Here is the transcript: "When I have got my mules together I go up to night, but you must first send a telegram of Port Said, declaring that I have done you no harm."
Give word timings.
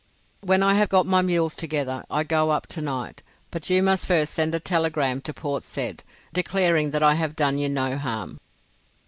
"When 0.41 0.63
I 0.63 0.73
have 0.73 0.89
got 0.89 1.05
my 1.05 1.21
mules 1.21 1.55
together 1.55 2.03
I 2.09 2.23
go 2.23 2.49
up 2.49 2.65
to 2.69 2.81
night, 2.81 3.21
but 3.51 3.69
you 3.69 3.83
must 3.83 4.07
first 4.07 4.33
send 4.33 4.55
a 4.55 4.59
telegram 4.59 5.21
of 5.23 5.35
Port 5.35 5.61
Said, 5.63 6.01
declaring 6.33 6.89
that 6.89 7.03
I 7.03 7.13
have 7.13 7.35
done 7.35 7.59
you 7.59 7.69
no 7.69 7.99
harm." 7.99 8.39